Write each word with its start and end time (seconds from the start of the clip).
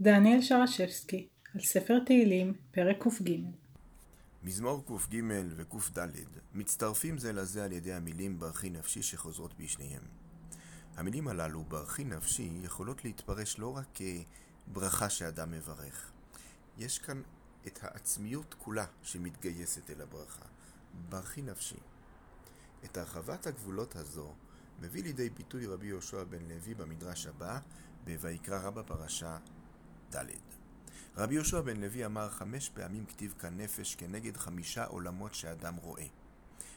דניאל 0.00 0.42
שרשבסקי, 0.42 1.28
על 1.54 1.60
ספר 1.60 1.98
תהילים, 2.06 2.54
פרק 2.70 3.02
ק"ג. 3.02 3.30
מזמור 4.42 4.84
ק"ג 4.86 5.16
וק"ד 5.56 6.08
מצטרפים 6.54 7.18
זה 7.18 7.32
לזה 7.32 7.64
על 7.64 7.72
ידי 7.72 7.92
המילים 7.92 8.38
ברכי 8.38 8.70
נפשי 8.70 9.02
שחוזרות 9.02 9.54
בשניהם. 9.58 10.02
המילים 10.96 11.28
הללו, 11.28 11.64
ברכי 11.64 12.04
נפשי, 12.04 12.50
יכולות 12.62 13.04
להתפרש 13.04 13.58
לא 13.58 13.76
רק 13.76 13.98
כברכה 14.68 15.10
שאדם 15.10 15.50
מברך. 15.50 16.12
יש 16.78 16.98
כאן 16.98 17.22
את 17.66 17.78
העצמיות 17.82 18.54
כולה 18.58 18.86
שמתגייסת 19.02 19.90
אל 19.90 20.00
הברכה. 20.00 20.44
ברכי 21.08 21.42
נפשי. 21.42 21.80
את 22.84 22.96
הרחבת 22.96 23.46
הגבולות 23.46 23.96
הזו 23.96 24.34
מביא 24.80 25.02
לידי 25.02 25.30
ביטוי 25.30 25.66
רבי 25.66 25.86
יהושע 25.86 26.24
בן 26.24 26.42
לוי 26.48 26.74
במדרש 26.74 27.26
הבא, 27.26 27.58
ב"ויקרא 28.04 28.58
רבא 28.58 28.82
פרשה 28.82 29.38
ד'. 30.16 30.26
רבי 31.16 31.34
יהושע 31.34 31.60
בן 31.60 31.80
לוי 31.80 32.06
אמר 32.06 32.30
חמש 32.30 32.68
פעמים 32.68 33.06
כתיב 33.06 33.34
כאן 33.38 33.60
נפש 33.60 33.94
כנגד 33.94 34.36
חמישה 34.36 34.84
עולמות 34.84 35.34
שאדם 35.34 35.76
רואה. 35.76 36.06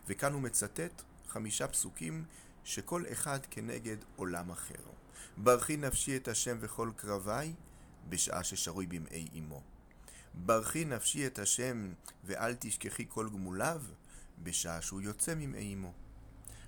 וכאן 0.08 0.34
הוא 0.34 0.42
מצטט 0.42 1.02
חמישה 1.28 1.68
פסוקים 1.68 2.26
שכל 2.64 3.04
אחד 3.12 3.40
כנגד 3.50 3.98
עולם 4.16 4.52
אחר. 4.52 4.84
ברכי 5.38 5.78
נפשי 5.78 6.18
את 6.18 6.28
השם 6.28 6.58
וכל 6.60 6.92
קרבי 6.96 7.54
בשעה 8.10 8.44
ששרוי 8.44 8.86
במעי 8.86 9.28
אמו. 9.40 9.62
ברכי 10.34 10.86
נפשי 10.86 11.28
את 11.28 11.40
השם 11.40 11.94
ואל 12.24 12.56
תשכחי 12.60 13.06
כל 13.10 13.30
גמוליו 13.30 13.82
בשעה 14.44 14.82
שהוא 14.82 15.02
יוצא 15.02 15.36
ממעי 15.36 15.74
אמו. 15.74 15.94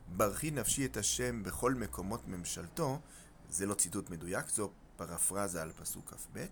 ברכי 0.08 0.52
נפשי 0.52 0.86
את 0.86 0.98
השם 0.98 1.44
בכל 1.44 1.74
מקומות 1.74 2.28
ממשלתו, 2.28 3.00
זה 3.50 3.66
לא 3.66 3.74
ציטוט 3.74 4.10
מדויק, 4.10 4.50
זו 4.50 4.72
פרפרזה 4.96 5.62
על 5.62 5.72
פסוק 5.72 6.14
כ"ב. 6.14 6.46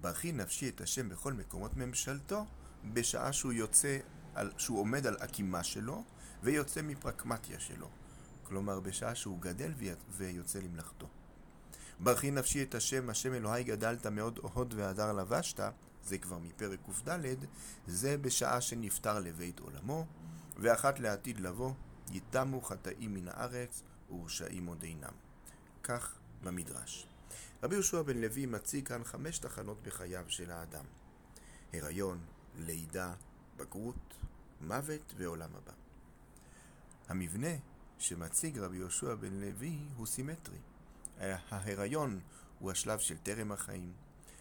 ברכי 0.00 0.32
נפשי 0.32 0.68
את 0.68 0.80
השם 0.80 1.08
בכל 1.08 1.32
מקומות 1.32 1.76
ממשלתו, 1.76 2.46
בשעה 2.92 3.32
שהוא 3.32 3.52
יוצא, 3.52 3.98
על, 4.34 4.52
שהוא 4.58 4.80
עומד 4.80 5.06
על 5.06 5.16
עקימה 5.20 5.64
שלו, 5.64 6.04
ויוצא 6.42 6.82
מפרקמטיה 6.82 7.60
שלו. 7.60 7.88
כלומר, 8.42 8.80
בשעה 8.80 9.14
שהוא 9.14 9.40
גדל 9.40 9.72
ויוצא 10.10 10.58
למלאכתו. 10.58 11.06
ברכי 12.00 12.30
נפשי 12.30 12.62
את 12.62 12.74
השם, 12.74 13.10
השם 13.10 13.34
אלוהי 13.34 13.64
גדלת 13.64 14.06
מאוד 14.06 14.38
הוד 14.42 14.74
והדר 14.76 15.12
לבשת, 15.12 15.60
זה 16.04 16.18
כבר 16.18 16.38
מפרק 16.38 16.78
קד, 17.04 17.36
זה 17.86 18.18
בשעה 18.18 18.60
שנפטר 18.60 19.18
לבית 19.18 19.60
עולמו, 19.60 20.06
ואחת 20.58 21.00
לעתיד 21.00 21.40
לבוא, 21.40 21.72
יתמו 22.12 22.60
חטאים 22.60 23.14
מן 23.14 23.28
הארץ, 23.28 23.82
ורשעים 24.10 24.66
עוד 24.66 24.82
אינם. 24.82 25.12
כך 25.82 26.18
במדרש. 26.42 27.06
רבי 27.62 27.74
יהושע 27.74 28.02
בן 28.02 28.18
לוי 28.18 28.46
מציג 28.46 28.88
כאן 28.88 29.04
חמש 29.04 29.38
תחנות 29.38 29.82
בחייו 29.82 30.24
של 30.28 30.50
האדם. 30.50 30.84
הריון, 31.72 32.18
לידה, 32.58 33.14
בגרות, 33.56 34.14
מוות 34.60 35.14
ועולם 35.16 35.50
הבא. 35.56 35.72
המבנה 37.08 37.56
שמציג 37.98 38.58
רבי 38.58 38.76
יהושע 38.76 39.14
בן 39.14 39.32
לוי 39.32 39.78
הוא 39.96 40.06
סימטרי. 40.06 40.58
ההיריון 41.20 42.20
הוא 42.58 42.70
השלב 42.70 42.98
של 42.98 43.18
טרם 43.18 43.52
החיים, 43.52 43.92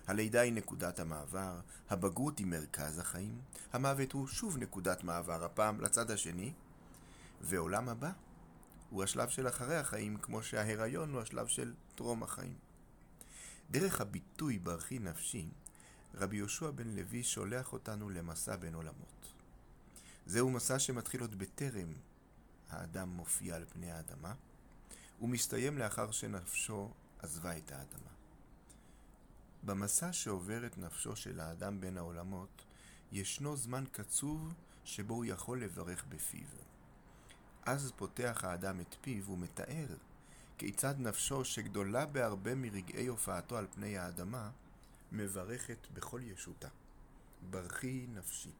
הלידה 0.08 0.42
היא 0.42 0.54
נקודת 0.54 1.00
המעבר, 1.00 1.60
הבגרות 1.90 2.40
היא 2.40 2.48
מרכז 2.48 3.00
החיים, 3.00 3.42
המוות 3.73 4.12
הוא 4.12 4.28
שוב 4.28 4.58
נקודת 4.58 5.04
מעבר, 5.04 5.44
הפעם 5.44 5.82
לצד 5.82 6.12
השני, 6.12 6.54
ועולם 7.42 7.90
הבא 7.90 8.12
הוא 8.90 9.04
השלב 9.04 9.30
של 9.30 9.48
אחרי 9.48 9.76
החיים, 9.76 10.17
כמו 10.17 10.44
שההיריון 10.44 11.14
הוא 11.14 11.22
השלב 11.22 11.48
של 11.48 11.73
טרום 11.95 12.23
החיים. 12.23 12.69
דרך 13.72 14.02
הביטוי 14.02 14.59
ברכי 14.59 15.00
נפשי, 15.00 15.48
רבי 16.14 16.38
יהושע 16.38 16.71
בן 16.71 16.88
לוי 16.88 17.23
שולח 17.23 17.73
אותנו 17.73 18.10
למסע 18.10 18.55
בין 18.55 18.76
עולמות. 18.76 19.33
זהו 20.26 20.49
מסע 20.49 20.80
שמתחיל 20.80 21.21
עוד 21.21 21.39
בטרם 21.39 21.93
האדם 22.70 23.10
מופיע 23.10 23.55
על 23.55 23.66
פני 23.66 23.92
האדמה, 23.92 24.33
ומסתיים 25.21 25.77
לאחר 25.77 26.11
שנפשו 26.11 26.92
עזבה 27.20 27.58
את 27.58 27.71
האדמה. 27.71 28.11
במסע 29.64 30.14
שעובר 30.14 30.66
את 30.66 30.77
נפשו 30.77 31.16
של 31.16 31.39
האדם 31.39 31.82
בין 31.82 31.98
העולמות, 31.98 32.66
ישנו 33.11 33.58
זמן 33.58 33.83
קצוב 33.92 34.54
שבו 34.86 35.14
הוא 35.14 35.26
יכול 35.26 35.64
לברך 35.64 36.05
בפיו. 36.10 36.48
אז 37.66 37.92
פותח 37.95 38.42
האדם 38.43 38.80
את 38.80 38.95
פיו 39.02 39.32
ומתאר 39.32 39.88
כיצד 40.59 40.95
נפשו, 40.99 41.45
שגדולה 41.45 42.05
בהרבה 42.05 42.55
מרגעי 42.55 43.08
הופעתו 43.08 43.58
על 43.58 43.67
פני 43.75 43.97
האדמה, 43.97 44.49
מברכת 45.11 45.87
בכל 45.93 46.21
ישותה. 46.23 46.67
ברכי 47.49 48.05
נפשי. 48.09 48.52